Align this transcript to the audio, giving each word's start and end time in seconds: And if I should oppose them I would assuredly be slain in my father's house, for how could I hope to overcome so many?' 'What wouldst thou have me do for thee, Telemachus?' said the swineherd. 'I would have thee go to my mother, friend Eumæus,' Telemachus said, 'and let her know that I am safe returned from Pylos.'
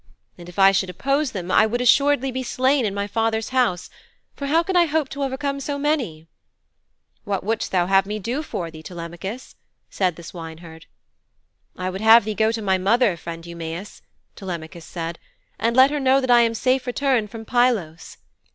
And 0.35 0.49
if 0.49 0.57
I 0.57 0.71
should 0.71 0.89
oppose 0.89 1.31
them 1.31 1.51
I 1.51 1.67
would 1.67 1.79
assuredly 1.79 2.31
be 2.31 2.41
slain 2.41 2.87
in 2.87 2.93
my 2.95 3.05
father's 3.05 3.49
house, 3.49 3.87
for 4.33 4.47
how 4.47 4.63
could 4.63 4.75
I 4.75 4.87
hope 4.87 5.09
to 5.09 5.21
overcome 5.21 5.59
so 5.59 5.77
many?' 5.77 6.27
'What 7.23 7.43
wouldst 7.43 7.71
thou 7.71 7.85
have 7.85 8.07
me 8.07 8.17
do 8.17 8.41
for 8.41 8.71
thee, 8.71 8.81
Telemachus?' 8.81 9.55
said 9.91 10.15
the 10.15 10.23
swineherd. 10.23 10.87
'I 11.77 11.91
would 11.91 12.01
have 12.01 12.23
thee 12.25 12.33
go 12.33 12.51
to 12.51 12.63
my 12.63 12.79
mother, 12.79 13.15
friend 13.15 13.43
Eumæus,' 13.43 14.01
Telemachus 14.35 14.85
said, 14.85 15.19
'and 15.59 15.75
let 15.75 15.91
her 15.91 15.99
know 15.99 16.19
that 16.19 16.31
I 16.31 16.41
am 16.41 16.55
safe 16.55 16.87
returned 16.87 17.29
from 17.29 17.45
Pylos.' 17.45 18.17